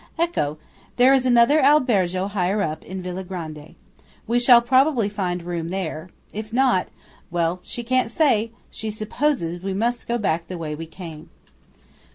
[0.17, 0.57] Ecco!
[0.95, 3.75] There is another albergo higher up, in Villa Grande.
[4.25, 6.09] We shall probably find room there.
[6.33, 8.49] If not?–well, she can't say!
[8.71, 11.29] She supposes we must go back the way we came.